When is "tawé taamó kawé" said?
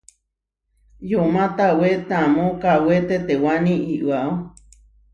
1.57-2.95